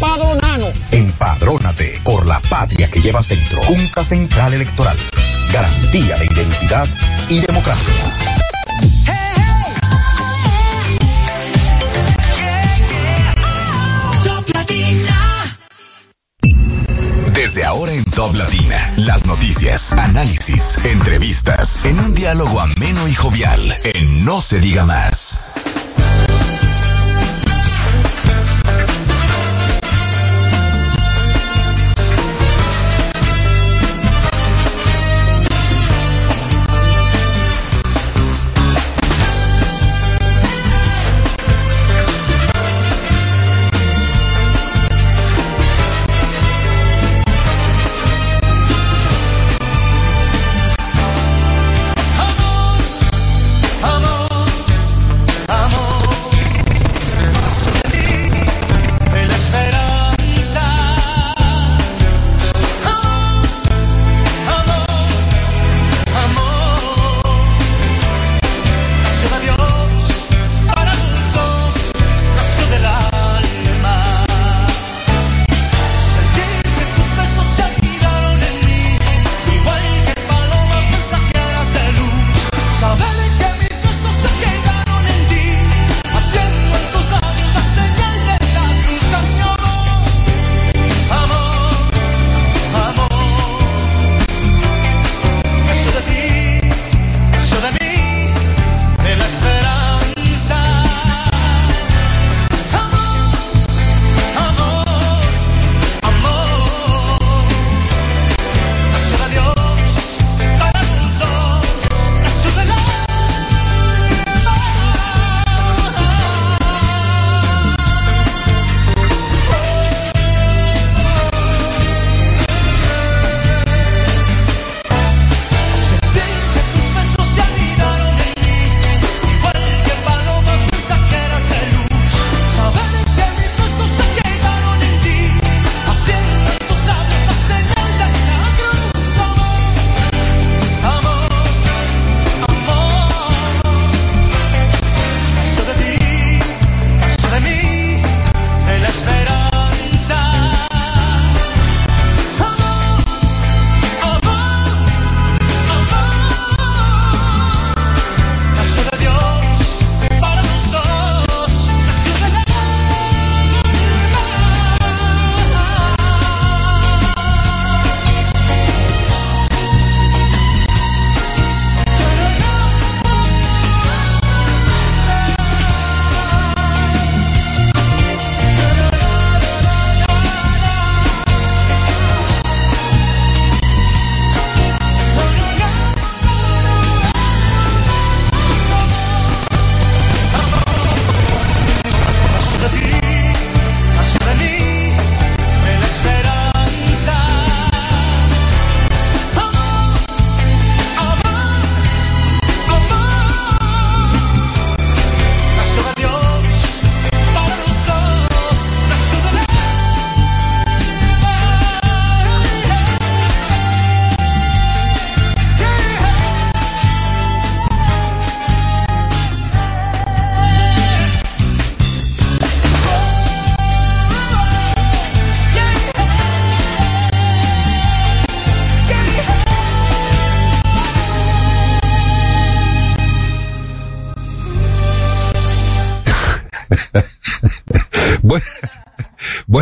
[0.00, 0.66] empadronano.
[0.90, 3.60] Empadrónate por la patria que llevas dentro.
[3.62, 4.96] Junta Central Electoral.
[5.52, 6.88] Garantía de identidad
[7.28, 7.94] y democracia.
[17.34, 23.76] Desde ahora en Top Latina, las noticias, análisis, entrevistas, en un diálogo ameno y jovial,
[23.82, 25.29] en No se diga más.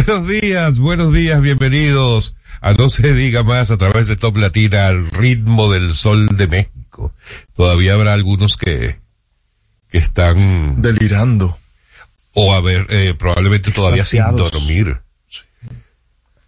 [0.09, 4.87] Buenos días, buenos días, bienvenidos a No se diga más a través de Top Latina
[4.87, 7.13] al ritmo del sol de México.
[7.55, 8.99] Todavía habrá algunos que,
[9.91, 11.59] que están delirando.
[12.33, 14.99] O a ver, eh, probablemente todavía sin dormir.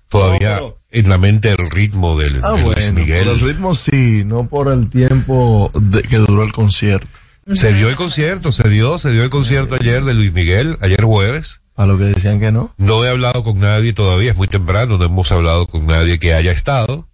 [0.09, 3.25] Todavía en la mente el ritmo del, ah, de Luis bueno, Miguel.
[3.25, 7.11] Por el ritmo sí, no por el tiempo de, que duró el concierto.
[7.53, 11.05] Se dio el concierto, se dio, se dio el concierto ayer de Luis Miguel, ayer
[11.05, 11.60] jueves.
[11.81, 12.75] A lo que decían que no.
[12.77, 16.35] No he hablado con nadie todavía, es muy temprano, no hemos hablado con nadie que
[16.35, 17.09] haya estado,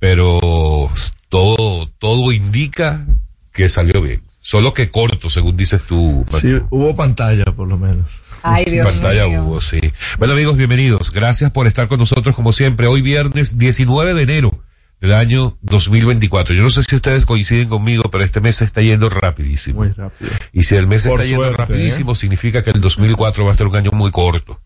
[0.00, 0.90] pero
[1.28, 3.06] todo, todo indica
[3.52, 4.20] que salió bien.
[4.40, 6.24] Solo que corto, según dices tú.
[6.40, 8.20] Sí, hubo pantalla por lo menos.
[8.42, 9.44] Ay, Dios Pantalla mío.
[9.44, 9.78] hubo, sí.
[10.18, 11.12] Bueno amigos, bienvenidos.
[11.12, 12.88] Gracias por estar con nosotros como siempre.
[12.88, 14.57] Hoy viernes 19 de enero
[15.00, 16.54] del año 2024.
[16.54, 19.80] Yo no sé si ustedes coinciden conmigo, pero este mes se está yendo rapidísimo.
[19.80, 20.30] Muy rápido.
[20.52, 23.54] Y si el mes se está yendo suerte, rapidísimo, significa que el 2004 va a
[23.54, 24.60] ser un año muy corto.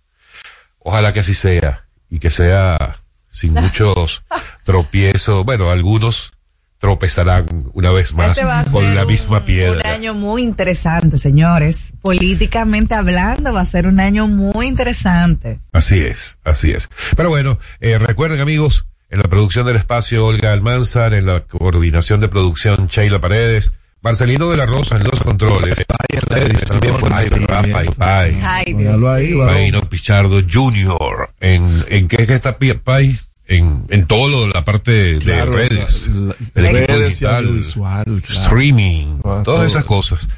[0.78, 2.96] Ojalá que así sea y que sea
[3.30, 4.22] sin muchos
[4.64, 5.44] tropiezos.
[5.44, 6.32] Bueno, algunos
[6.82, 9.80] tropezarán una vez más Este con la misma un, piedra.
[9.84, 11.92] Un año muy interesante, señores.
[12.02, 15.60] Políticamente hablando, va a ser un año muy interesante.
[15.70, 16.88] Así es, así es.
[17.16, 22.18] Pero bueno, eh, recuerden amigos, en la producción del espacio Olga Almanzar, en la coordinación
[22.20, 25.76] de producción Sheila Paredes, Marcelino de la Rosa en los controles.
[29.46, 31.30] Paino Pichardo Junior.
[31.40, 33.18] ¿En, en qué es que está Pai?
[33.48, 36.08] En, en todo de la parte de Claro, redes.
[36.08, 38.42] la- el la- equipo redes digital, audiovisual, claro.
[38.44, 40.28] streaming, Ah, todas todo esas cosas.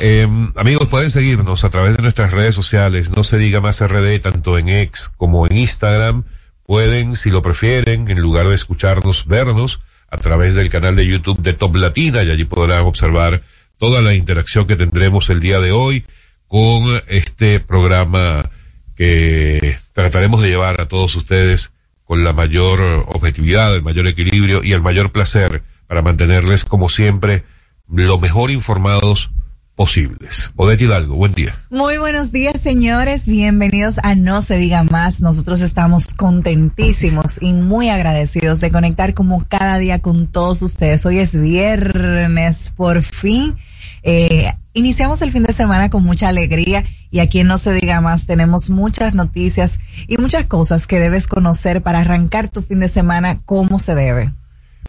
[0.00, 0.26] Eh,
[0.56, 3.10] amigos, pueden seguirnos a través de nuestras redes sociales.
[3.14, 6.24] No se diga más RD, tanto en X como en Instagram.
[6.66, 9.80] Pueden, si lo prefieren, en lugar de escucharnos, vernos
[10.10, 13.42] a través del canal de YouTube de Top Latina y allí podrán observar
[13.78, 16.04] toda la interacción que tendremos el día de hoy
[16.46, 18.50] con este programa
[18.96, 21.72] que trataremos de llevar a todos ustedes
[22.04, 27.44] con la mayor objetividad, el mayor equilibrio y el mayor placer para mantenerles, como siempre,
[27.88, 29.33] lo mejor informados
[29.74, 30.52] posibles.
[30.56, 31.54] Odette Hidalgo, buen día.
[31.70, 33.26] Muy buenos días, señores.
[33.26, 35.20] Bienvenidos a No se diga más.
[35.20, 41.04] Nosotros estamos contentísimos y muy agradecidos de conectar como cada día con todos ustedes.
[41.06, 43.56] Hoy es viernes, por fin.
[44.02, 48.00] Eh, iniciamos el fin de semana con mucha alegría y aquí en No se diga
[48.00, 52.88] más tenemos muchas noticias y muchas cosas que debes conocer para arrancar tu fin de
[52.88, 54.32] semana como se debe.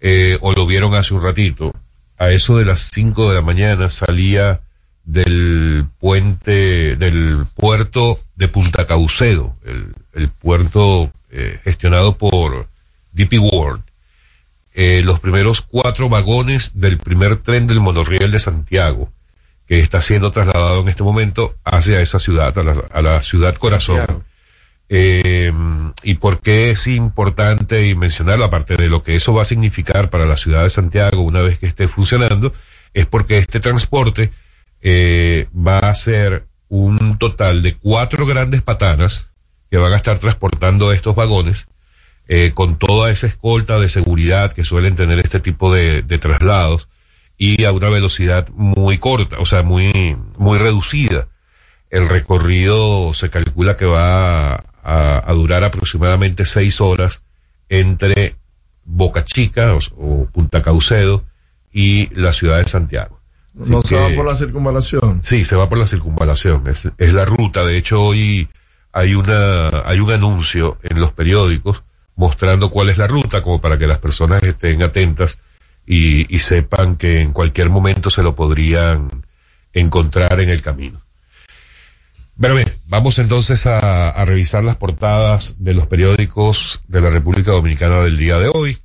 [0.00, 1.74] eh, o lo vieron hace un ratito.
[2.16, 4.60] A eso de las 5 de la mañana salía
[5.02, 12.68] del puente, del puerto de Punta Caucedo, el, el puerto eh, gestionado por
[13.10, 13.82] DP World.
[14.74, 19.10] Eh, los primeros cuatro vagones del primer tren del monorriel de Santiago
[19.72, 23.54] que está siendo trasladado en este momento hacia esa ciudad, a la, a la ciudad
[23.54, 24.22] corazón.
[24.90, 25.50] Eh,
[26.02, 30.10] y por qué es importante y mencionarlo, aparte de lo que eso va a significar
[30.10, 32.52] para la ciudad de Santiago una vez que esté funcionando,
[32.92, 34.30] es porque este transporte
[34.82, 39.30] eh, va a ser un total de cuatro grandes patanas
[39.70, 41.68] que van a estar transportando estos vagones
[42.28, 46.90] eh, con toda esa escolta de seguridad que suelen tener este tipo de, de traslados
[47.44, 51.26] y a una velocidad muy corta, o sea, muy, muy reducida.
[51.90, 57.24] El recorrido se calcula que va a, a durar aproximadamente seis horas
[57.68, 58.36] entre
[58.84, 61.24] Boca Chica o, o Punta Caucedo
[61.72, 63.18] y la ciudad de Santiago.
[63.60, 65.20] Así No se va por la circunvalación.
[65.24, 66.68] Sí, se va por la circunvalación.
[66.68, 67.64] Es, es la ruta.
[67.64, 68.48] De hecho, hoy
[68.92, 71.82] hay una, hay un anuncio en los periódicos
[72.14, 75.40] mostrando cuál es la ruta, como para que las personas estén atentas
[75.86, 79.26] y, y sepan que en cualquier momento se lo podrían
[79.72, 81.00] encontrar en el camino.
[82.40, 87.52] Pero bien, vamos entonces a, a revisar las portadas de los periódicos de la República
[87.52, 88.78] Dominicana del día de hoy.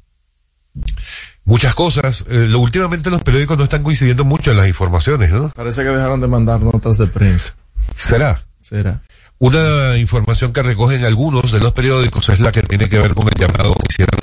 [1.46, 2.26] Muchas cosas.
[2.30, 5.50] Eh, lo, últimamente los periódicos no están coincidiendo mucho en las informaciones, ¿no?
[5.50, 7.56] Parece que dejaron de mandar notas de prensa.
[7.96, 8.42] ¿Será?
[8.60, 9.02] Será.
[9.40, 13.28] Una información que recogen algunos de los periódicos es la que tiene que ver con
[13.28, 14.20] el llamado que hicieron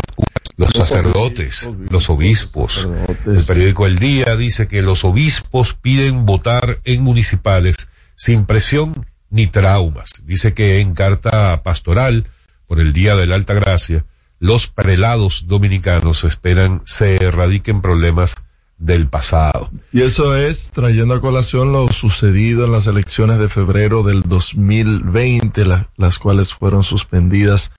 [0.57, 2.89] los sacerdotes, los obispos.
[3.27, 9.47] El periódico El Día dice que los obispos piden votar en municipales sin presión ni
[9.47, 10.23] traumas.
[10.25, 12.29] Dice que en carta pastoral
[12.67, 14.05] por el Día de la Alta Gracia,
[14.39, 18.37] los prelados dominicanos esperan se erradiquen problemas
[18.79, 19.71] del pasado.
[19.93, 25.65] Y eso es trayendo a colación lo sucedido en las elecciones de febrero del 2020,
[25.97, 27.73] las cuales fueron suspendidas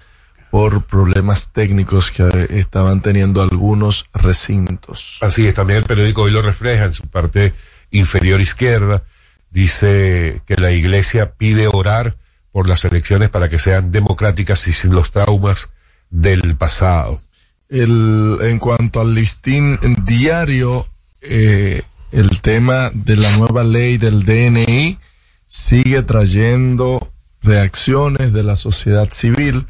[0.56, 5.18] por problemas técnicos que estaban teniendo algunos recintos.
[5.20, 7.52] Así es, también el periódico hoy lo refleja en su parte
[7.92, 9.04] inferior izquierda.
[9.50, 12.16] Dice que la iglesia pide orar
[12.54, 15.74] por las elecciones para que sean democráticas y sin los traumas
[16.10, 17.20] del pasado.
[17.68, 20.88] El, en cuanto al listín diario,
[21.20, 21.82] eh,
[22.14, 25.00] el tema de la nueva ley del DNI
[25.48, 29.68] sigue trayendo reacciones de la sociedad civil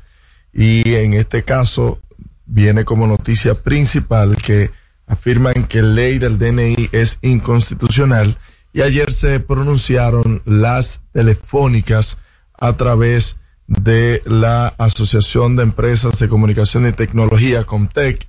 [0.55, 1.99] y en este caso
[2.45, 4.71] viene como noticia principal que
[5.05, 8.37] afirman que la ley del DNI es inconstitucional
[8.71, 12.19] y ayer se pronunciaron las telefónicas
[12.57, 18.27] a través de la Asociación de Empresas de Comunicación y Tecnología, Comtec,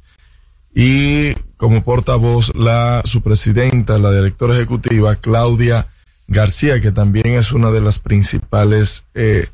[0.75, 5.87] y como portavoz la su presidenta, la directora ejecutiva, Claudia
[6.27, 9.49] García, que también es una de las principales eh,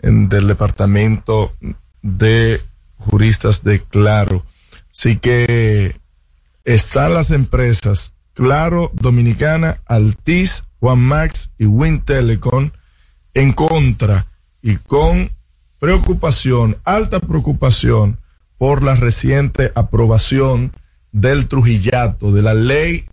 [0.00, 1.50] del departamento
[2.02, 2.60] de
[2.96, 4.44] juristas de Claro.
[4.90, 5.96] Así que
[6.64, 12.70] están las empresas Claro Dominicana, Altis, Juan Max y Win Telecom
[13.34, 14.26] en contra
[14.62, 15.30] y con
[15.78, 18.18] preocupación, alta preocupación
[18.58, 20.72] por la reciente aprobación
[21.12, 23.04] del Trujillato, de la ley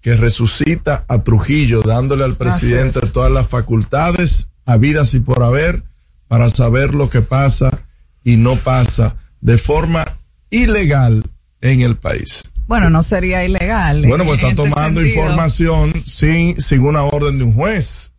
[0.00, 5.82] que resucita a Trujillo, dándole al presidente todas las facultades habidas y por haber
[6.28, 7.86] para saber lo que pasa
[8.24, 10.04] y no pasa de forma
[10.50, 11.24] ilegal
[11.60, 12.42] en el país.
[12.66, 14.06] Bueno, no sería ilegal.
[14.06, 18.12] Bueno, pues está este tomando información sin, sin una orden de un juez.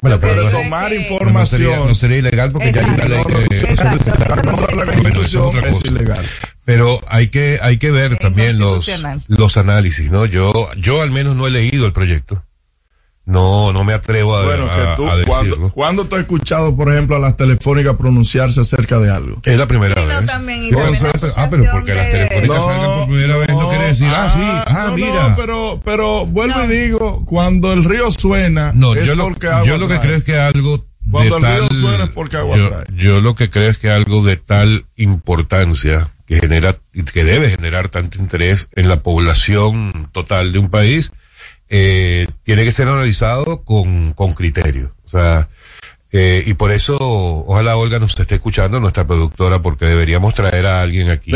[0.00, 1.88] Bueno, pero, tomar información.
[1.88, 3.20] No sería, ilegal porque ya hay una ley
[5.66, 6.24] es ilegal.
[6.64, 8.90] Pero hay que, hay que ver también los,
[9.28, 10.24] los análisis, ¿no?
[10.24, 12.42] Yo, yo al menos no he leído el proyecto.
[13.30, 15.70] No, no me atrevo a, bueno, que tú, decirlo.
[15.70, 19.40] ¿cuándo, tú has escuchado, por ejemplo, a las telefónicas pronunciarse acerca de algo?
[19.44, 20.26] Es la primera vez.
[20.26, 20.68] también,
[21.36, 24.40] ah, pero porque las telefónicas no, salgan por primera vez no quiere decir, ah, sí,
[24.42, 25.28] ah, ah mira.
[25.28, 29.52] No, pero, pero vuelvo y digo, cuando el río suena, no, es yo porque lo,
[29.52, 32.56] agua Yo lo que creo es que algo cuando el río suena es porque agua
[32.56, 32.86] yo, trae.
[32.96, 36.76] Yo lo que creo es que algo de tal importancia que genera,
[37.12, 41.12] que debe generar tanto interés en la población total de un país,
[41.70, 44.92] eh, tiene que ser analizado con, con criterio.
[45.06, 45.48] O sea,
[46.12, 50.82] eh, y por eso, ojalá Olga nos esté escuchando, nuestra productora, porque deberíamos traer a
[50.82, 51.32] alguien aquí.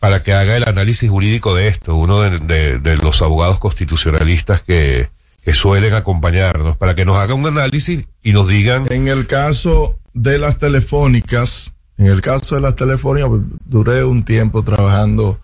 [0.00, 5.08] Para que haga el análisis jurídico de esto, uno de, de, los abogados constitucionalistas que,
[5.44, 8.88] que suelen acompañarnos, para que nos haga un análisis y nos digan.
[8.90, 13.30] En el caso de las telefónicas, en el caso de las telefónicas,
[13.64, 15.38] duré un tiempo trabajando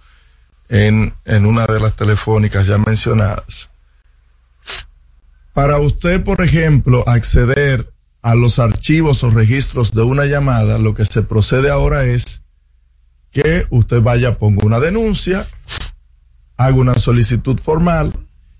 [0.68, 3.70] en, en una de las telefónicas ya mencionadas.
[5.58, 11.04] Para usted, por ejemplo, acceder a los archivos o registros de una llamada, lo que
[11.04, 12.44] se procede ahora es
[13.32, 15.44] que usted vaya, ponga una denuncia,
[16.56, 18.12] haga una solicitud formal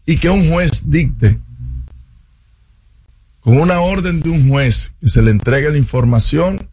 [0.07, 1.39] y que un juez dicte
[3.39, 6.69] con una orden de un juez que se le entregue la información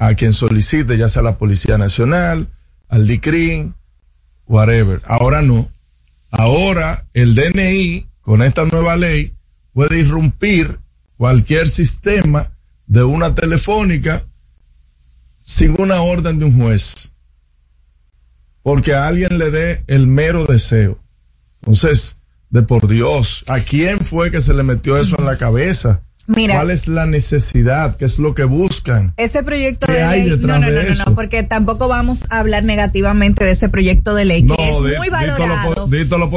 [0.00, 2.48] a quien solicite, ya sea la Policía Nacional,
[2.88, 3.76] al DICRIN,
[4.48, 5.00] whatever.
[5.06, 5.70] Ahora no.
[6.32, 9.36] Ahora el DNI, con esta nueva ley,
[9.72, 10.80] puede irrumpir
[11.16, 12.52] cualquier sistema
[12.86, 14.22] de una telefónica
[15.42, 17.12] sin una orden de un juez.
[18.62, 20.98] Porque a alguien le dé el mero deseo.
[21.60, 22.16] Entonces,
[22.50, 26.02] de por Dios, ¿a quién fue que se le metió eso en la cabeza?
[26.26, 27.96] ¿Cuál es la necesidad?
[27.96, 29.14] ¿Qué es lo que buscan?
[29.16, 30.36] Ese proyecto de ley.
[30.40, 34.46] no, no, no, no, porque tampoco vamos a hablar negativamente de ese proyecto de ley,
[34.46, 35.88] que es muy valorado.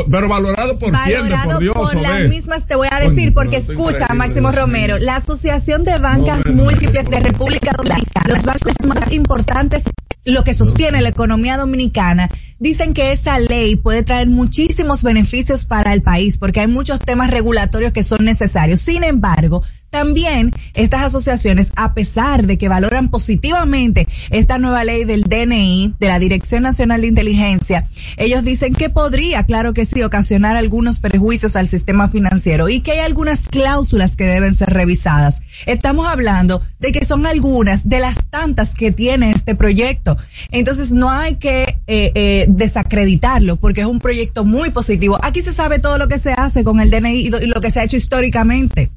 [0.09, 1.73] pero valorado por quién, por Dios.
[1.75, 6.45] Por las mismas te voy a decir, porque escucha, Máximo Romero, la Asociación de Bancas
[6.45, 9.83] Múltiples de República Dominicana, los bancos más importantes,
[10.25, 12.29] lo que sostiene la economía dominicana,
[12.63, 17.29] dicen que esa ley puede traer muchísimos beneficios para el país, porque hay muchos temas
[17.29, 18.79] regulatorios que son necesarios.
[18.79, 19.61] Sin embargo,
[19.93, 26.07] también estas asociaciones, a pesar de que valoran positivamente esta nueva ley del DNI, de
[26.07, 31.55] la Dirección Nacional de Inteligencia, ellos dicen que podría, claro que sí, ocasionar algunos perjuicios
[31.55, 35.43] al sistema financiero y que hay algunas cláusulas que deben ser revisadas.
[35.67, 40.17] Estamos hablando de que son algunas de las tantas que tiene este proyecto.
[40.51, 45.19] Entonces no hay que eh, eh, desacreditarlo porque es un proyecto muy positivo.
[45.21, 47.79] Aquí se sabe todo lo que se hace con el DNI y lo, que se
[47.79, 48.89] ha hecho históricamente.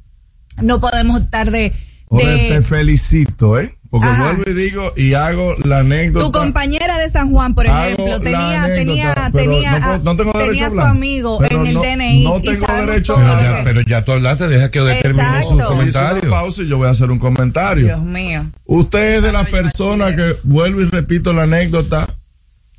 [0.63, 1.73] No podemos estar de...
[2.19, 3.77] te felicito, ¿eh?
[3.91, 6.27] Porque vuelvo y digo y hago la anécdota.
[6.27, 10.81] Tu compañera de San Juan, por ejemplo, tenía, tenía, tenía, no, tengo tenía a su
[10.81, 12.25] amigo en el DNI.
[12.25, 13.65] No tengo derecho a hablar.
[13.65, 16.31] Pero ya tú hablaste, deja que yo determine su comentario.
[16.31, 17.87] pausa y yo voy a hacer un comentario.
[17.87, 18.47] Dios mío.
[18.65, 22.07] Usted es de las personas que, vuelvo y repito la anécdota,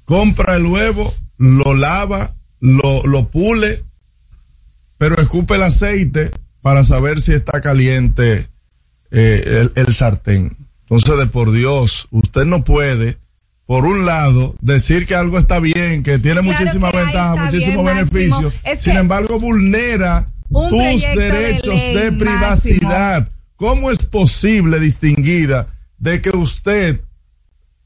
[0.05, 2.29] compra el huevo, lo lava,
[2.59, 3.83] lo, lo pule,
[4.97, 6.31] pero escupe el aceite
[6.67, 8.49] para saber si está caliente
[9.09, 10.57] eh, el, sartén.
[10.81, 13.15] Entonces, de por Dios, usted no puede,
[13.65, 18.97] por un lado, decir que algo está bien, que tiene muchísimas ventajas, muchísimos beneficios, sin
[18.97, 23.29] embargo, vulnera tus derechos de, privacidad.
[23.55, 26.99] ¿Cómo es posible, distinguida, de que usted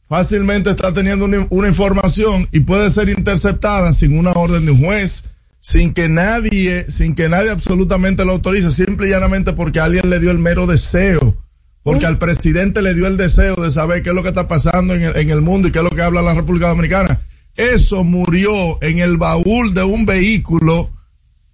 [0.10, 5.26] fácilmente está teniendo una, información y puede ser interceptada sin una orden de un juez,
[5.62, 10.20] sin que nadie, sin que nadie absolutamente lo autorice, simple y llanamente porque alguien le
[10.20, 11.38] dio el mero deseo,
[11.84, 14.96] porque al presidente le dio el deseo de saber qué es lo que está pasando
[14.96, 17.20] en el, en el mundo y qué es lo que habla la República Dominicana.
[17.56, 20.90] Eso murió en el baúl de un vehículo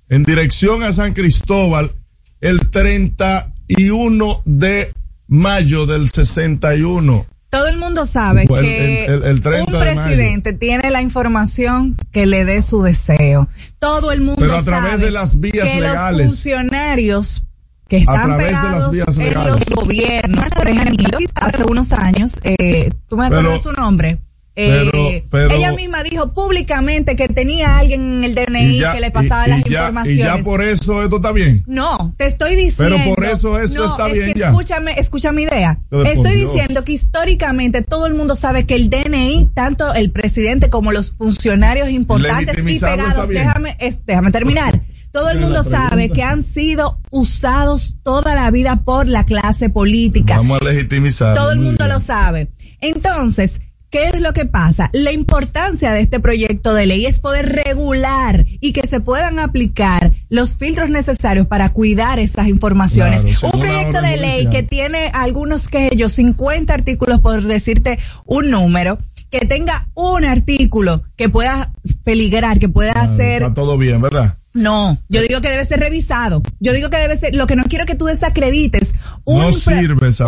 [0.09, 1.91] en dirección a San Cristóbal
[2.39, 4.93] el 31 de
[5.27, 12.45] mayo del 61 todo el mundo sabe que un presidente tiene la información que le
[12.45, 13.47] dé su deseo.
[13.79, 16.17] Todo el mundo Pero a través de las vías que legales.
[16.17, 17.43] los funcionarios
[17.87, 23.53] que están pegados en los gobiernos, por ejemplo, hace unos años, eh, ¿tú me acuerdas
[23.53, 24.19] de su nombre?
[24.59, 29.59] Eh, ella misma dijo públicamente que tenía alguien en el DNI que le pasaba las
[29.59, 30.17] informaciones.
[30.17, 31.63] Y ya por eso esto está bien.
[31.67, 32.95] No, te estoy diciendo.
[32.97, 34.47] Pero por eso esto está bien ya.
[34.47, 35.79] Escúchame, escucha mi idea.
[35.91, 40.91] estoy diciendo que históricamente todo el mundo sabe que el DNI, tanto el presidente como
[40.91, 44.81] los funcionarios importantes y pegados, déjame, déjame terminar.
[45.11, 50.37] Todo el mundo sabe que han sido usados toda la vida por la clase política.
[50.37, 51.35] Vamos a legitimizar.
[51.35, 52.51] Todo el mundo lo sabe.
[52.81, 54.89] Entonces, ¿Qué es lo que pasa?
[54.91, 60.13] La importancia de este proyecto de ley es poder regular y que se puedan aplicar
[60.29, 63.23] los filtros necesarios para cuidar esas informaciones.
[63.43, 68.97] un proyecto de ley que tiene algunos que ellos 50 artículos por decirte un número
[69.29, 71.73] que tenga un artículo que pueda
[72.03, 73.41] peligrar, que pueda hacer.
[73.41, 74.37] Está todo bien, ¿verdad?
[74.57, 76.41] No, yo digo que debe ser revisado.
[76.59, 79.43] Yo digo que debe ser, lo que no quiero que tú desacredites un,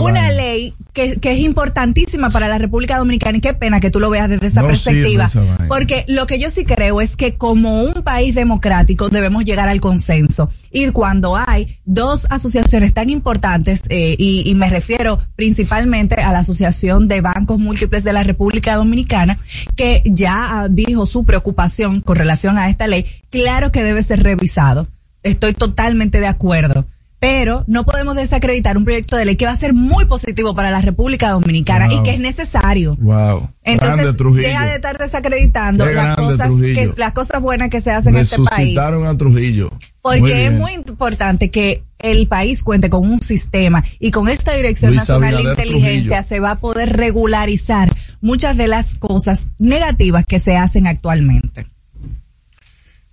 [0.01, 3.99] una ley que, que, es importantísima para la República Dominicana y qué pena que tú
[3.99, 5.29] lo veas desde esa perspectiva.
[5.67, 9.81] porque lo que yo sí creo es que como un país democrático debemos llegar al
[9.81, 10.51] consenso.
[10.71, 16.39] Y cuando hay dos asociaciones tan importantes, eh, y, y me refiero principalmente a la
[16.39, 19.37] Asociación de Bancos Múltiples de la República Dominicana,
[19.75, 24.87] que ya dijo su preocupación con relación a esta ley, claro que debe ser revisado.
[25.23, 26.85] Estoy totalmente de acuerdo.
[27.19, 30.71] Pero no podemos desacreditar un proyecto de ley que va a ser muy positivo para
[30.71, 32.95] la República Dominicana y que es necesario.
[32.95, 33.49] Wow.
[33.63, 38.21] Entonces, deja de estar desacreditando las cosas, que, las cosas buenas que se hacen en
[38.21, 38.77] este país.
[38.77, 39.69] a Trujillo.
[40.01, 44.95] Porque es muy importante que el país cuente con un sistema y con esta Dirección
[44.95, 50.55] Nacional de Inteligencia se va a poder regularizar muchas de las cosas negativas que se
[50.55, 51.67] hacen actualmente.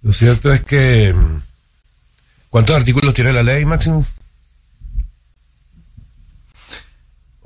[0.02, 1.14] Lo cierto es que.
[2.50, 4.04] ¿Cuántos artículos tiene la ley, Máximo?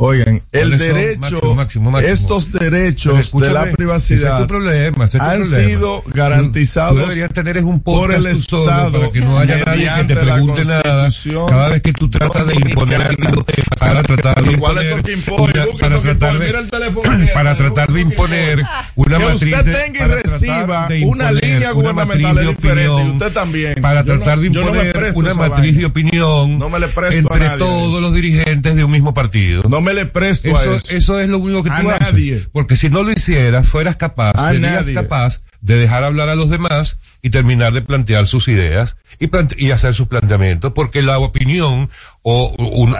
[0.02, 1.56] Oigan, el derecho,
[2.02, 4.48] estos derechos de la privacidad
[5.20, 9.90] han sido garantizados tú, deberías tener un por el Estado para que no haya nadie
[9.98, 11.08] que te pregunte nada.
[11.46, 13.44] Cada vez que tú tratas de imponer algo
[13.78, 18.62] para tratar de imponer para tratar de para tratar de imponer
[18.94, 23.74] una que matriz usted tenga y reciba una línea gubernamental diferente y usted también.
[23.82, 26.58] para tratar de imponer una matriz de opinión
[27.12, 29.62] entre todos los dirigentes de un mismo partido
[29.94, 30.96] le presto eso, a eso.
[30.96, 32.48] Eso es lo único que tú haces.
[32.52, 36.98] Porque si no lo hicieras, fueras capaz, serías capaz de dejar hablar a los demás
[37.22, 41.90] y terminar de plantear sus ideas y, y hacer sus planteamientos, porque la opinión,
[42.22, 42.54] o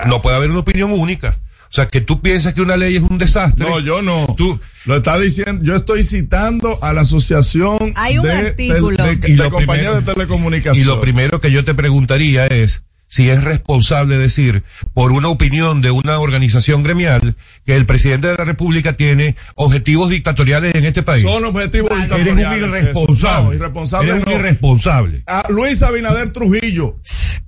[0.06, 1.34] no puede haber una opinión única.
[1.70, 3.64] O sea, que tú piensas que una ley es un desastre.
[3.64, 4.26] No, yo no.
[4.36, 5.62] Tú lo está diciendo.
[5.64, 9.04] Yo estoy citando a la asociación Hay un de, artículo.
[9.04, 10.84] de, de, de compañías de telecomunicaciones.
[10.84, 14.62] Y lo primero que yo te preguntaría es si es responsable decir,
[14.94, 17.34] por una opinión de una organización gremial,
[17.66, 21.22] que el presidente de la República tiene objetivos dictatoriales en este país.
[21.22, 22.62] Son objetivos Eres dictatoriales.
[22.72, 23.44] un irresponsable.
[23.48, 24.38] No, irresponsable Eres un no.
[24.38, 25.22] irresponsable.
[25.26, 26.96] A Luis Abinader Trujillo.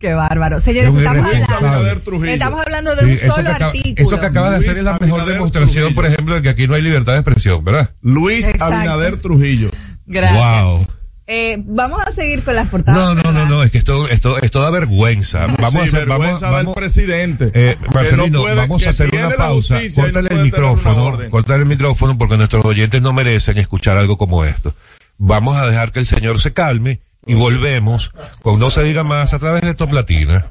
[0.00, 0.58] Qué bárbaro.
[0.60, 3.94] Señores, Es estamos hablando, estamos hablando de Sí, un solo acaba, artículo.
[4.08, 5.94] eso que acabas de hacer es la mejor Abinader demostración, Trujillo.
[5.94, 7.94] por ejemplo, de que aquí no hay libertad de expresión, ¿verdad?
[8.02, 8.64] Luis Exacto.
[8.64, 9.70] Abinader Trujillo.
[10.06, 10.62] Gracias.
[10.64, 10.86] Wow.
[11.28, 12.98] Eh, vamos a seguir con las portadas.
[13.00, 13.46] No, no, no, ¿verdad?
[13.48, 15.46] no, es que esto, esto, esto da vergüenza.
[15.46, 17.50] Vamos Sí, a hacer, vamos, vergüenza del vamos, presidente.
[17.54, 19.78] eh, que Marcelino, no puede- vamos a hacer una pausa.
[19.80, 24.44] no Córtale el micrófono, córtale el micrófono porque nuestros oyentes no merecen escuchar algo como
[24.44, 24.74] esto.
[25.18, 28.10] Vamos a dejar que el señor se calme y volvemos
[28.42, 30.44] con No se diga más a través de Top Latina.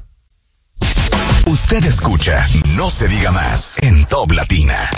[1.46, 4.90] Usted escucha No se diga más en Top Latina.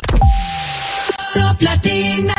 [1.35, 2.35] Top Latina.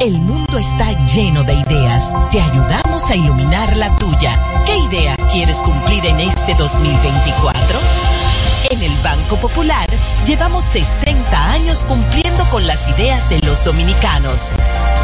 [0.00, 2.08] El mundo está lleno de ideas.
[2.30, 4.38] Te ayudamos a iluminar la tuya.
[4.64, 7.80] ¿Qué idea quieres cumplir en este 2024?
[8.70, 9.88] En el Banco Popular
[10.24, 14.52] llevamos 60 años cumpliendo con las ideas de los dominicanos.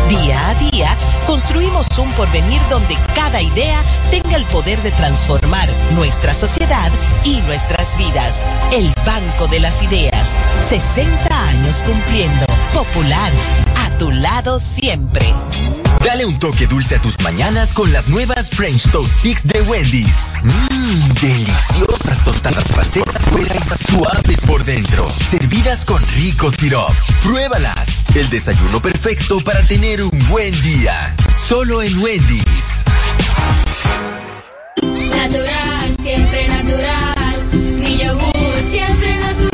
[0.09, 6.35] Día a día construimos un porvenir donde cada idea tenga el poder de transformar nuestra
[6.35, 6.93] sociedad
[7.25, 8.45] y nuestras vidas.
[8.71, 10.29] El Banco de las Ideas.
[10.69, 12.47] 60 años cumpliendo.
[12.73, 13.33] Popular.
[13.95, 15.25] A tu lado siempre.
[16.05, 20.35] Dale un toque dulce a tus mañanas con las nuevas French Toast Sticks de Wendy's.
[20.43, 25.09] Mmm, deliciosas tostadas francesas fuera y suaves por dentro.
[25.31, 26.91] Servidas con rico sirop.
[27.23, 28.05] Pruébalas.
[28.17, 31.15] El desayuno perfecto para tener un buen día.
[31.37, 32.85] Solo en Wendy's.
[34.83, 37.49] Natural, siempre natural.
[37.53, 39.54] Mi yogur, siempre natural.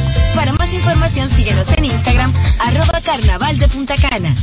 [0.41, 4.33] Para más información síguenos en Instagram, arroba carnaval de Punta Cana.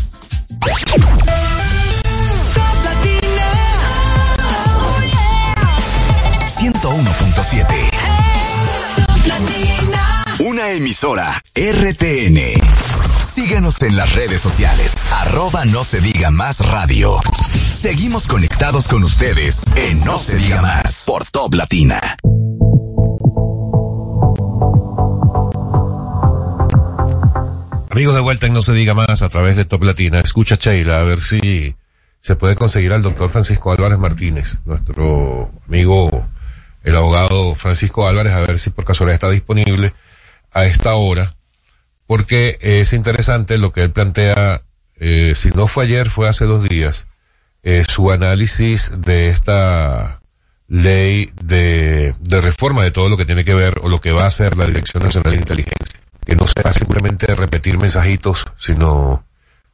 [6.47, 7.67] 101.7.
[10.39, 12.39] Una emisora RTN.
[13.21, 14.93] Síguenos en las redes sociales.
[15.11, 17.19] Arroba no se diga más radio.
[17.73, 22.17] Seguimos conectados con ustedes en No se diga más por Top Latina.
[27.99, 30.21] Amigos de vuelta en No se diga más a través de Top Latina.
[30.21, 31.75] Escucha Sheila a ver si
[32.21, 36.25] se puede conseguir al doctor Francisco Álvarez Martínez, nuestro amigo,
[36.85, 39.95] el abogado Francisco Álvarez, a ver si por casualidad está disponible
[40.53, 41.35] a esta hora,
[42.07, 44.63] porque es interesante lo que él plantea,
[45.01, 47.09] eh, si no fue ayer, fue hace dos días,
[47.65, 50.21] eh, su análisis de esta
[50.69, 54.23] ley de, de reforma de todo lo que tiene que ver o lo que va
[54.23, 55.98] a hacer la Dirección Nacional de Inteligencia,
[56.29, 59.25] que no será simplemente repetir mensajitos, sino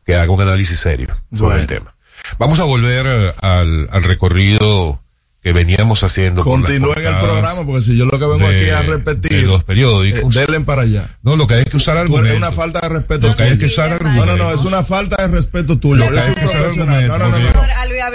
[0.06, 1.60] que haga un análisis serio sobre Bueno.
[1.62, 1.96] el tema.
[2.38, 5.02] Vamos a volver eh, al, al recorrido
[5.44, 6.42] que veníamos haciendo.
[6.42, 9.30] Continúen el programa, porque si yo lo que vengo de- aquí a repetir.
[9.30, 10.34] de los periódicos.
[10.34, 11.18] eh, denle para allá.
[11.22, 12.38] No, lo que hay es que usar argumentos.
[12.38, 13.26] una falta de respeto.
[13.28, 13.60] Lo que hay tuyo.
[13.60, 14.26] que usar No, argumentos.
[14.26, 15.96] no, no, es una falta de respeto tuyo.
[15.96, 17.06] Lo que hay que usar profesional.
[17.08, 17.44] No, no, no, no.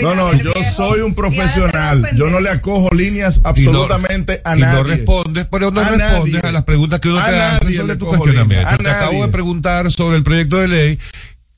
[0.01, 2.03] No, no, yo soy un Y profesional.
[2.15, 4.75] Yo no le acojo líneas Y no- absolutamente a y nadie.
[4.77, 6.49] no respondes, pero no A respondes nadie.
[6.49, 8.77] a las preguntas que uno A te hace nadie sobre tu cuestionamiento.
[8.77, 10.99] Te acabo de preguntar sobre el proyecto de ley.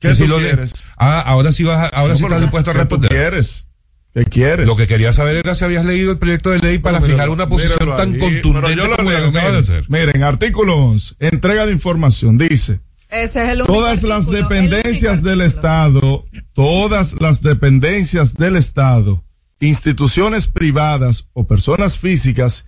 [0.00, 0.88] ¿Qué que si tú lo le- quieres?
[0.98, 3.08] Ah, ahora sí vas a- ahora sí estás dispuesto a ¿qué responder.
[3.10, 3.66] quieres?
[4.14, 4.66] ¿Qué quieres?
[4.66, 7.30] Lo que quería saber era si habías leído el proyecto de ley para Pero fijar
[7.30, 8.18] una posición tan ahí.
[8.18, 9.84] contundente Pero yo lo como leo, de miren, hacer.
[9.88, 12.80] Miren, artículo 11, entrega de información, dice.
[13.08, 15.40] Ese es el único Todas las el dependencias único del.
[15.40, 19.24] Estado, todas las dependencias del Estado,
[19.60, 22.66] instituciones privadas o personas físicas,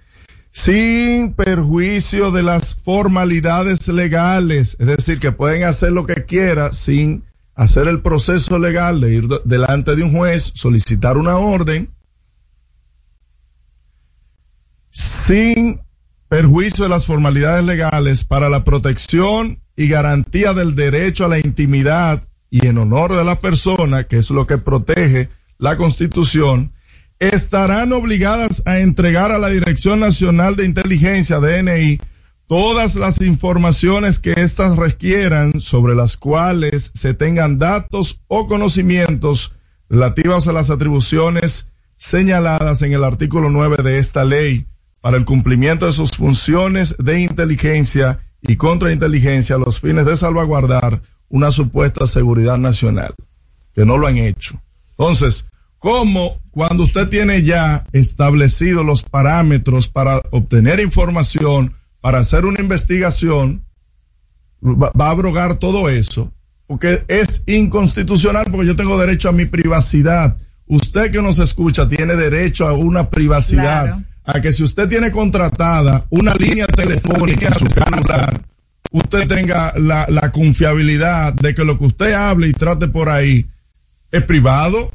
[0.50, 7.24] sin perjuicio de las formalidades legales, es decir, que pueden hacer lo que quieran sin
[7.55, 11.90] hacer el proceso legal de ir de- delante de un juez, solicitar una orden,
[14.90, 15.81] sin
[16.29, 22.23] perjuicio de las formalidades legales para la protección y garantía del derecho a la intimidad
[22.51, 26.73] y en honor de la persona, que es lo que protege la Constitución,
[27.19, 31.99] estarán obligadas a entregar a la Dirección Nacional de Inteligencia, DNI,
[32.46, 39.54] todas las informaciones que éstas requieran sobre las cuales se tengan datos o conocimientos
[39.88, 44.66] relativas a las atribuciones señaladas en el artículo 9 de esta ley
[45.00, 51.02] para el cumplimiento de sus funciones de inteligencia y contrainteligencia a los fines de salvaguardar
[51.28, 53.14] una supuesta seguridad nacional,
[53.74, 54.61] que no lo han hecho.
[54.90, 55.46] Entonces,
[55.78, 61.74] ¿cómo cuando usted tiene ya establecidos los parámetros para obtener información,
[62.05, 63.64] para hacer una investigación,
[64.62, 66.31] va, va a abrogar todo eso?
[66.67, 70.37] Porque es inconstitucional, porque yo tengo derecho a mi privacidad.
[70.67, 73.85] Usted que nos escucha tiene derecho a una privacidad.
[73.85, 74.03] Claro.
[74.23, 78.38] A que si usted tiene contratada una línea telefónica en su casa,
[78.90, 83.47] usted tenga la, la confiabilidad de que lo que usted hable y trate por ahí
[84.11, 84.90] es privado.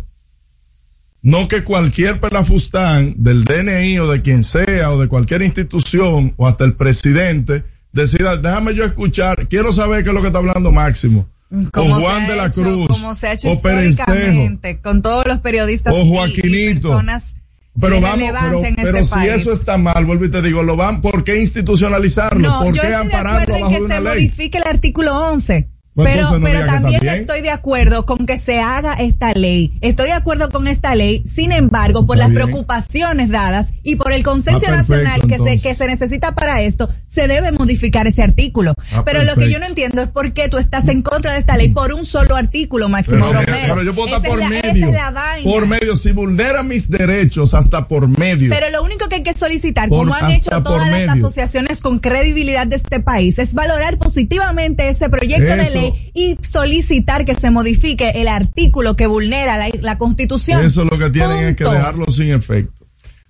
[1.21, 6.47] No que cualquier pelafustán del DNI o de quien sea o de cualquier institución o
[6.47, 10.71] hasta el presidente decida, déjame yo escuchar, quiero saber qué es lo que está hablando
[10.71, 11.27] Máximo.
[11.51, 12.87] O Como se Juan de la hecho- Cruz.
[12.87, 14.59] Como se ha hecho o Perencejo.
[14.83, 16.89] con todos los periodistas O y, Joaquinito.
[16.89, 17.35] personas
[17.81, 19.31] Pero vamos, relevancia pero, en pero este si país.
[19.41, 22.47] eso está mal, vuelvo y te digo, lo van, ¿por qué institucionalizarlo?
[22.47, 24.13] No, ¿Por yo qué estoy de ampararlo acuerdo en bajo que una se ley?
[24.27, 25.69] modifique el artículo 11.
[26.03, 29.71] Pues pero no pero también estoy de acuerdo con que se haga esta ley.
[29.81, 32.43] Estoy de acuerdo con esta ley, sin embargo, por Está las bien.
[32.47, 36.89] preocupaciones dadas y por el consenso Ah, nacional que se, que se necesita para esto,
[37.07, 38.73] se debe modificar ese artículo.
[38.93, 41.39] Ah, pero lo que yo no entiendo es por qué tú estás en contra de
[41.39, 43.57] esta ley por un solo artículo, Máximo Pero, Romero.
[43.75, 44.89] pero yo puedo estar Esa es por la- medio.
[44.89, 45.43] Es.
[45.43, 48.49] Por medio, si vulnera mis derechos, hasta por medio.
[48.49, 51.11] Pero lo único que hay que solicitar, Por- como han hecho todas las medio.
[51.11, 55.88] asociaciones con credibilidad de este país, es valorar positivamente ese proyecto de Eso.
[55.91, 60.63] Ley y solicitar que se modifique el artículo que vulnera la, la Constitución.
[60.63, 61.77] Eso es lo que tienen es que Punto.
[61.77, 62.73] dejarlo sin efecto.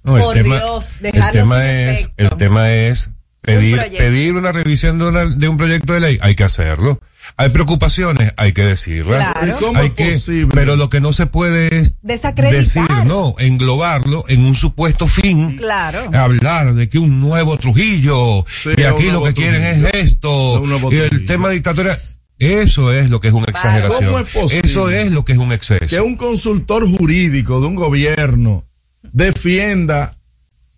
[0.03, 2.13] No, el Por tema, Dios, el dejarlo tema sin es, efecto.
[2.23, 3.09] el tema es
[3.41, 3.97] pedir, proyecto.
[3.97, 6.99] pedir una revisión de, una- de un proyecto de ley, hay que hacerlo.
[7.37, 9.31] Hay preocupaciones, hay que decirlas.
[9.33, 9.47] Claro.
[9.55, 10.47] ¿Y cómo Hay es que, posible?
[10.51, 12.59] pero lo que no se puede es Desacreditar.
[12.87, 15.55] decir, no, englobarlo en un supuesto fin.
[15.57, 16.09] Claro.
[16.13, 19.87] Hablar de que un nuevo Trujillo, Sí, y un aquí lo que quieren Trujillo.
[19.93, 21.27] es esto, Un nuevo y el Trujillo.
[21.27, 21.97] tema dictatorial.
[22.39, 24.05] Eso es lo que es una exageración.
[24.05, 24.61] ¿Cómo es posible?
[24.63, 25.85] Eso es lo que es un exceso.
[25.87, 28.65] Que un consultor jurídico de un gobierno
[29.03, 30.17] defienda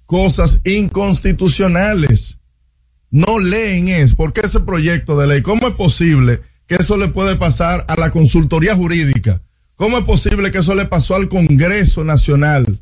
[0.07, 2.39] cosas inconstitucionales.
[3.11, 5.41] No leen es, ¿por qué ese proyecto de ley?
[5.43, 9.41] ¿Cómo es posible que eso le puede pasar a la consultoría jurídica?
[9.75, 12.81] ¿Cómo es posible que eso le pasó al Congreso Nacional?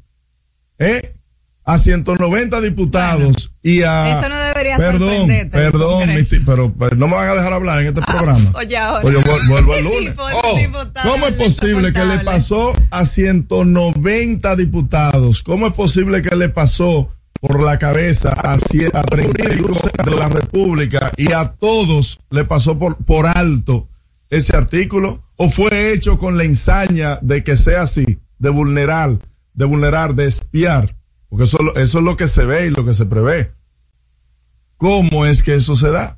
[0.78, 1.15] ¿Eh?
[1.65, 4.18] A 190 diputados y a...
[4.18, 6.10] Eso no debería Perdón, perdón,
[6.45, 8.52] pero, pero no me van a dejar hablar en este programa.
[8.56, 9.06] Oye, ahora.
[9.08, 10.13] Oye, vuel- vuelvo el lunes.
[10.34, 10.58] Oh,
[11.04, 15.43] ¿Cómo es posible que le pasó a 190 diputados?
[15.43, 17.10] ¿Cómo es posible que le pasó
[17.41, 19.67] por la cabeza a, a 31
[20.06, 23.88] de la República y a todos le pasó por, por alto
[24.30, 25.24] ese artículo?
[25.38, 29.17] ¿O fue hecho con la ensaña de que sea así, de vulnerar,
[29.54, 30.95] de vulnerar, de espiar?
[31.30, 33.52] Porque eso, lo- eso es lo que se ve y lo que se prevé.
[34.80, 36.18] ¿Cómo es que eso se da?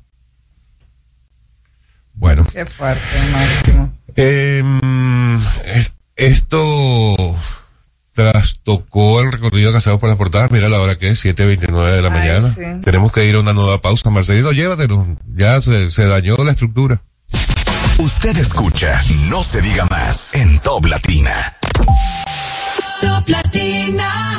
[2.14, 2.44] Bueno.
[2.50, 3.92] Qué fuerte, Máximo.
[4.16, 4.62] Eh,
[5.66, 7.16] es- esto
[8.12, 10.50] trastocó el recorrido que hacemos por las portadas.
[10.52, 12.48] Mira la hora que es, 7.29 de la Ay, mañana.
[12.48, 12.62] sí.
[12.84, 14.10] Tenemos que ir a una nueva pausa.
[14.10, 15.06] Marcelino, llévatelo.
[15.34, 17.02] Ya se, se dañó la estructura.
[17.98, 21.56] Usted escucha No se diga más en Top Latina.
[23.00, 24.38] Top Latina.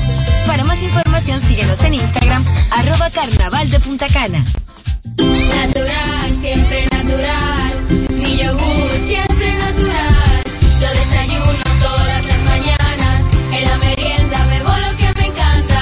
[0.51, 4.43] Para más información síguenos en Instagram, arroba carnaval de Punta Cana.
[5.15, 7.85] Natural, siempre natural.
[8.09, 10.43] Mi yogur siempre natural.
[10.81, 13.21] Yo desayuno todas las mañanas.
[13.53, 15.81] En la merienda bebo lo que me encanta.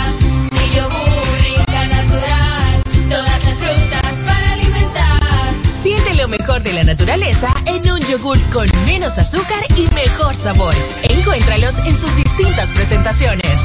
[0.52, 2.84] Mi yogur rica, natural.
[3.10, 5.54] Todas las frutas para alimentar.
[5.82, 10.76] Siente lo mejor de la naturaleza en un yogur con menos azúcar y mejor sabor.
[11.10, 13.59] Encuéntralos en sus distintas presentaciones.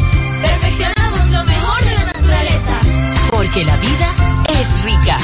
[0.44, 2.80] Perfeccionamos lo mejor de la naturaleza.
[3.30, 4.14] porque la vida
[4.48, 5.18] es rica.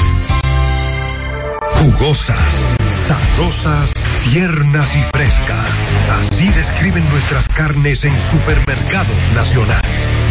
[1.81, 2.75] Jugosas,
[3.07, 3.93] sabrosas,
[4.31, 5.95] tiernas y frescas.
[6.19, 9.81] Así describen nuestras carnes en Supermercados Nacional.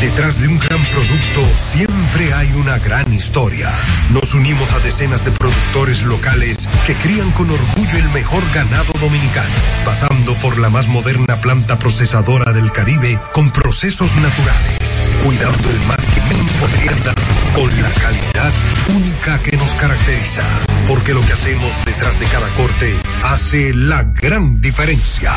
[0.01, 3.71] Detrás de un gran producto siempre hay una gran historia.
[4.11, 9.55] Nos unimos a decenas de productores locales que crían con orgullo el mejor ganado dominicano,
[9.85, 14.79] pasando por la más moderna planta procesadora del Caribe con procesos naturales,
[15.25, 17.15] cuidando el más inmenso tiendas
[17.55, 18.53] con la calidad
[18.89, 20.45] única que nos caracteriza.
[20.87, 25.35] Porque lo que hacemos detrás de cada corte hace la gran diferencia.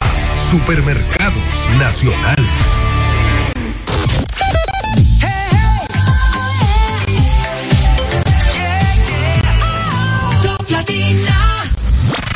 [0.51, 2.49] Supermercados Nacional.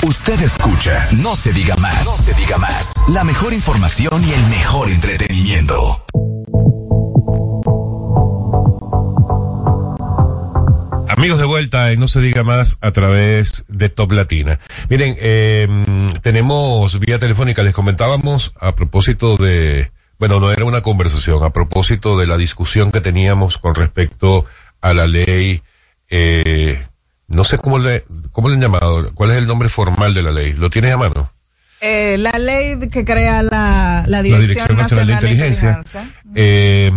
[0.03, 2.93] Usted escucha, no se diga más, no se diga más.
[3.09, 6.06] La mejor información y el mejor entretenimiento.
[11.17, 14.59] Amigos de vuelta y no se diga más a través de Top Latina.
[14.87, 15.67] Miren, eh,
[16.21, 22.19] tenemos vía telefónica, les comentábamos a propósito de, bueno, no era una conversación, a propósito
[22.19, 24.45] de la discusión que teníamos con respecto
[24.79, 25.63] a la ley,
[26.11, 26.79] eh,
[27.27, 30.31] no sé cómo le, cómo le han llamado, cuál es el nombre formal de la
[30.31, 31.31] ley, ¿lo tienes a mano?
[31.81, 35.81] Eh, la ley que crea la, la la Dirección, Nacional de Inteligencia.
[36.35, 36.91] Eh,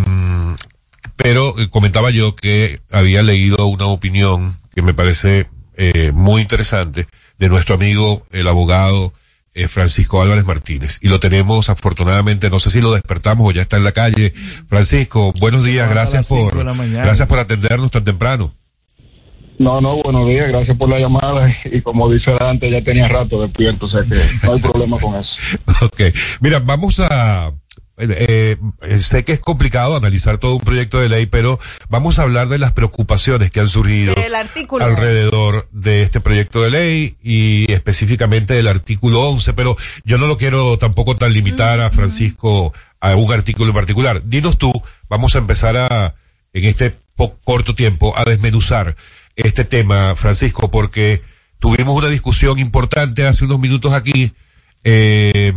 [1.22, 7.06] pero eh, comentaba yo que había leído una opinión que me parece eh, muy interesante
[7.38, 9.12] de nuestro amigo, el abogado
[9.52, 10.98] eh, Francisco Álvarez Martínez.
[11.02, 14.32] Y lo tenemos afortunadamente, no sé si lo despertamos o ya está en la calle.
[14.66, 16.56] Francisco, buenos días, gracias por,
[16.90, 18.54] gracias por atendernos tan temprano.
[19.58, 23.42] No, no, buenos días, gracias por la llamada y como dice Dante, ya tenía rato
[23.42, 25.58] despierto, o sea que no hay problema con eso.
[25.82, 26.00] Ok,
[26.40, 27.52] mira, vamos a...
[28.00, 31.58] eh, eh, sé que es complicado analizar todo un proyecto de ley, pero
[31.88, 34.14] vamos a hablar de las preocupaciones que han surgido
[34.80, 40.36] alrededor de este proyecto de ley y específicamente del artículo 11, pero yo no lo
[40.36, 44.22] quiero tampoco tan limitar a Francisco a un artículo en particular.
[44.24, 44.72] Dinos tú,
[45.08, 46.14] vamos a empezar a,
[46.52, 46.98] en este
[47.44, 48.96] corto tiempo, a desmenuzar
[49.36, 51.22] este tema, Francisco, porque
[51.58, 54.32] tuvimos una discusión importante hace unos minutos aquí,
[54.84, 55.52] eh,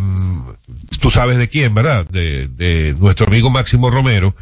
[1.04, 2.08] tú sabes de quién, ¿verdad?
[2.08, 4.38] De, de nuestro amigo Máximo Romero,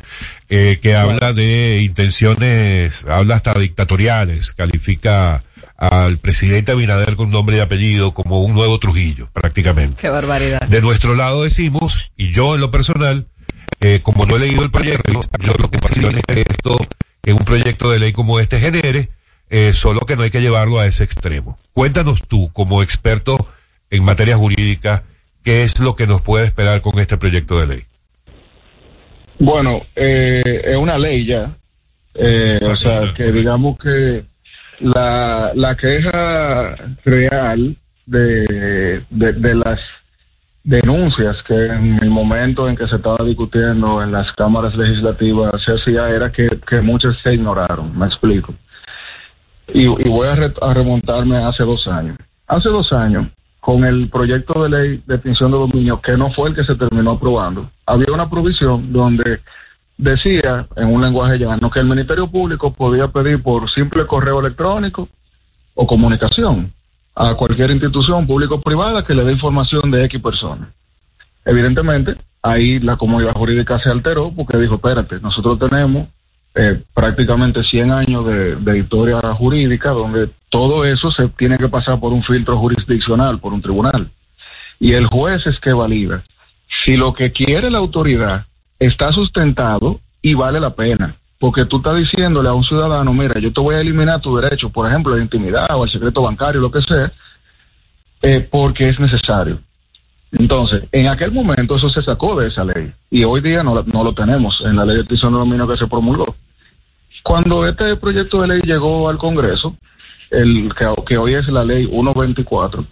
[0.48, 5.42] eh, que habla de intenciones, habla hasta dictatoriales, califica
[5.76, 10.04] al presidente Abinader con nombre y apellido como un nuevo Trujillo, prácticamente.
[10.04, 10.62] Qué barbaridad.
[10.68, 13.26] De nuestro lado decimos, y yo en lo personal,
[13.80, 16.78] eh, como no he leído el proyecto, yo lo que sí es que esto,
[17.24, 19.10] que un proyecto de ley como este genere,
[19.50, 21.58] eh, solo que no hay que llevarlo a ese extremo.
[21.74, 23.48] Cuéntanos tú, como experto
[23.90, 25.06] en materia jurídica,
[25.44, 27.82] qué es lo que nos puede esperar con este proyecto de ley.
[29.40, 31.56] Bueno, eh, es una ley ya,
[32.14, 34.26] eh, o sea que digamos que
[34.80, 36.76] la, la queja
[37.06, 37.76] real
[38.06, 39.80] de, de, de las
[40.64, 45.72] denuncias que en el momento en que se estaba discutiendo en las cámaras legislativas se
[45.72, 48.54] hacía era que, que muchas se ignoraron, me explico.
[49.74, 52.18] Y, y voy a, re- a remontarme hace dos años.
[52.46, 53.28] Hace dos años,
[53.62, 56.76] con el proyecto de ley de extinción de dominio, que no fue el que se
[56.76, 59.40] terminó aprobando, había una provisión donde
[59.98, 65.08] decía, en un lenguaje llano, que el Ministerio Público podía pedir por simple correo electrónico
[65.76, 66.74] o comunicación
[67.16, 70.70] a cualquier institución pública o privada que le dé información de X personas.
[71.46, 76.08] Evidentemente, ahí la comunidad jurídica se alteró porque dijo, espérate, nosotros tenemos
[76.56, 82.12] eh, prácticamente 100 años de historia jurídica donde todo eso se tiene que pasar por
[82.12, 84.12] un filtro jurisdiccional, por un tribunal.
[84.80, 86.24] Y el juez es que valida
[86.84, 88.46] si lo que quiere la autoridad
[88.78, 91.16] está sustentado y vale la pena.
[91.40, 94.70] Porque tú estás diciéndole a un ciudadano, mira, yo te voy a eliminar tu derecho,
[94.70, 97.12] por ejemplo, a la intimidad o al secreto bancario, lo que sea,
[98.22, 99.60] eh, porque es necesario.
[100.34, 104.04] Entonces, en aquel momento eso se sacó de esa ley y hoy día no, no
[104.04, 106.36] lo tenemos en la ley de extinción de dominio que se promulgó.
[107.24, 109.76] Cuando este proyecto de ley llegó al Congreso,
[110.32, 110.72] el
[111.06, 112.86] que, hoy es la ley 124,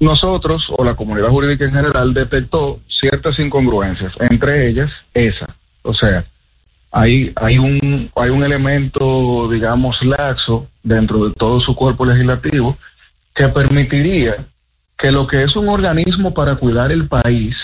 [0.00, 5.46] nosotros o la comunidad jurídica en general detectó ciertas incongruencias, entre ellas esa.
[5.82, 6.24] O sea,
[6.90, 12.76] hay, hay, un, hay un elemento, digamos, laxo dentro de todo su cuerpo legislativo
[13.34, 14.46] que permitiría
[14.96, 17.56] que lo que es un organismo para cuidar el país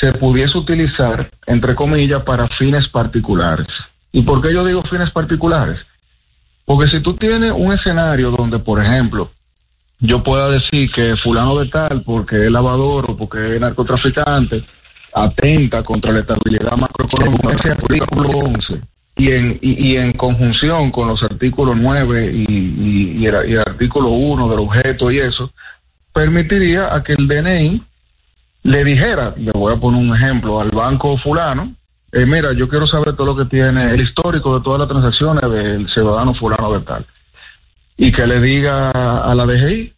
[0.00, 3.68] se pudiese utilizar, entre comillas, para fines particulares.
[4.10, 5.78] ¿Y por qué yo digo fines particulares?
[6.64, 9.30] Porque si tú tienes un escenario donde, por ejemplo,
[9.98, 14.64] yo pueda decir que fulano de tal, porque es lavador o porque es narcotraficante,
[15.14, 18.80] atenta contra la estabilidad macroeconómica, ese artículo 11
[19.16, 22.44] y en, y, en conjunción con los artículos 9 y,
[23.22, 25.52] y- el, y el artículo 1 del objeto y eso,
[26.14, 27.82] permitiría a que el DNI
[28.64, 31.74] le dijera, le voy a poner un ejemplo, al banco fulano,
[32.12, 35.42] eh, mira, yo quiero saber todo lo que tiene, el histórico de todas las transacciones
[35.50, 37.06] del ciudadano fulano de tal.
[37.96, 39.94] Y que le diga a la DGI,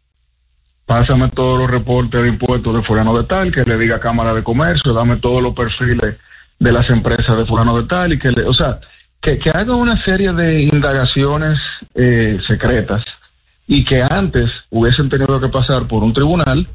[0.86, 4.32] pásame todos los reportes de impuestos de fulano de tal, que le diga a Cámara
[4.32, 6.16] de Comercio, dame todos los perfiles
[6.58, 8.78] de las empresas de fulano de tal, y que le, o sea,
[9.20, 11.58] que, que haga una serie de indagaciones
[11.94, 13.04] eh, secretas
[13.66, 16.68] y que antes hubiesen tenido que pasar por un tribunal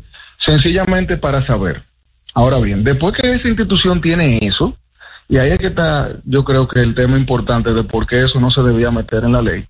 [0.44, 1.84] sencillamente para saber.
[2.34, 4.76] Ahora bien, después que esa institución tiene eso,
[5.30, 8.40] y ahí es que está, yo creo que el tema importante de por qué eso
[8.40, 9.66] no se debía meter en la ley.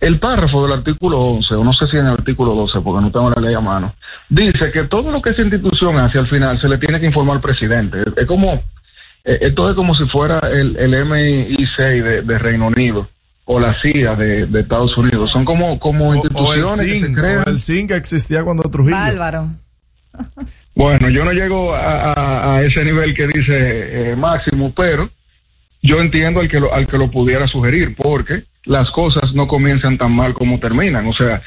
[0.00, 3.10] El párrafo del artículo 11, o no sé si en el artículo 12, porque no
[3.10, 3.94] tengo la ley a mano,
[4.28, 7.36] dice que todo lo que esa institución hace al final se le tiene que informar
[7.36, 7.98] al presidente.
[8.14, 8.62] Es, como,
[9.24, 13.08] eh, esto es como si fuera el, el MI6 de, de Reino Unido
[13.46, 15.30] o la CIA de, de Estados Unidos.
[15.30, 17.44] Son como, como O, o el instituciones que se SIN, crean.
[17.46, 18.96] o el SIN que existía cuando Trujillo.
[18.96, 19.46] Bárbaro.
[20.74, 25.08] Bueno, yo no llego a, ese nivel que dice eh, Máximo, pero
[25.82, 29.98] yo entiendo al que, lo, al que lo pudiera sugerir, porque las cosas no comienzan
[29.98, 31.06] tan mal como terminan.
[31.06, 31.42] O sea,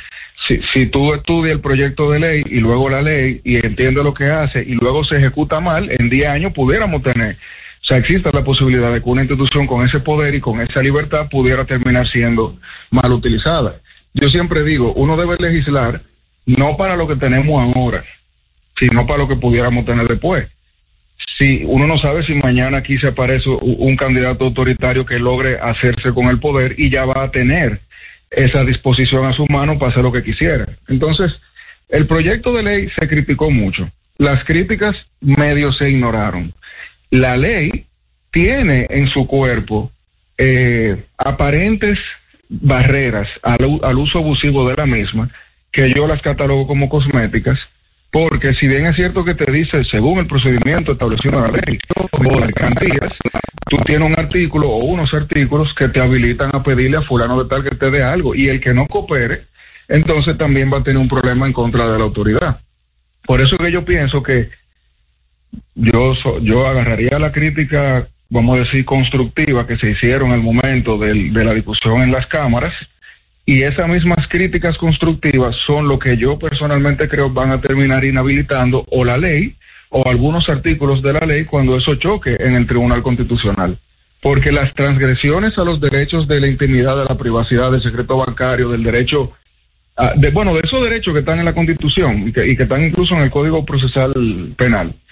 [0.48, 4.14] si, si tú estudias el proyecto de ley y luego la ley y entiendes lo
[4.14, 7.38] que hace y luego se ejecuta mal, en 10 años pudiéramos tener.
[7.82, 10.82] O sea, existe la posibilidad de que una institución con ese poder y con esa
[10.82, 12.58] libertad pudiera terminar siendo
[12.92, 13.80] mal utilizada.
[14.14, 16.02] Yo siempre digo, uno debe legislar
[16.46, 18.04] no para lo que tenemos ahora,
[18.80, 20.48] sino para lo que pudiéramos tener después.
[21.38, 26.12] Si uno no sabe si mañana aquí se aparece un candidato autoritario que logre hacerse
[26.14, 27.82] con el poder y ya va a tener
[28.32, 30.66] esa disposición a su mano para hacer lo que quisiera.
[30.88, 31.32] Entonces,
[31.90, 33.90] el proyecto de ley se criticó mucho.
[34.18, 36.54] Las críticas medio se ignoraron.
[37.12, 37.86] La ley
[38.32, 39.92] tiene en su cuerpo
[40.38, 42.00] eh, aparentes
[42.50, 45.30] barreras al uso abusivo de la misma,
[45.72, 47.60] que yo las catalogo como cosméticas,
[48.18, 51.78] porque si bien es cierto que te dice, según el procedimiento establecido en la ley,
[51.96, 52.08] o
[52.56, 53.12] garantías,
[53.70, 57.50] tú tienes un artículo o unos artículos que te habilitan a pedirle a fulano de
[57.50, 59.44] tal que te dé algo, y el que no coopere,
[59.88, 62.60] entonces también va a tener un problema en contra de la autoridad.
[63.26, 64.50] Por eso que yo pienso que
[65.76, 70.98] yo so- yo agarraría la crítica, vamos a decir, constructiva que se hicieron al momento
[70.98, 72.74] del- de la discusión en las cámaras
[73.50, 78.84] y esas mismas críticas constructivas son lo que yo personalmente creo van a terminar inhabilitando
[78.92, 79.56] o la ley
[79.88, 83.80] o algunos artículos de la ley cuando eso choque en el Tribunal Constitucional.
[84.22, 88.68] Porque las transgresiones a los derechos de la intimidad, de la privacidad, del secreto bancario,
[88.68, 89.32] del derecho
[89.96, 92.64] ah, de, bueno, de esos derechos que están en la Constitución y que, y que
[92.64, 94.12] están incluso en el Código Procesal
[94.58, 94.94] Penal,